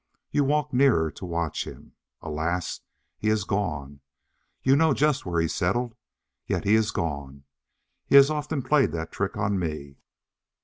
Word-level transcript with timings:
You 0.31 0.45
walk 0.45 0.73
nearer, 0.73 1.11
to 1.11 1.25
watch 1.27 1.67
him. 1.67 1.93
Alas! 2.23 2.79
he 3.19 3.27
is 3.29 3.43
gone. 3.43 4.01
You 4.63 4.75
know 4.75 4.95
just 4.95 5.27
where 5.27 5.39
he 5.39 5.47
settled, 5.47 5.93
yet 6.47 6.63
he 6.63 6.73
is 6.73 6.89
gone! 6.89 7.43
He 8.07 8.15
has 8.15 8.31
often 8.31 8.63
played 8.63 8.93
that 8.93 9.11
trick 9.11 9.37
on 9.37 9.59
me. 9.59 9.97